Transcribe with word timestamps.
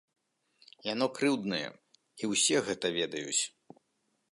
Яно 0.93 1.05
крыўднае, 1.17 1.67
і 2.23 2.31
ўсе 2.33 2.57
гэта 2.69 2.93
ведаюць. 2.99 3.41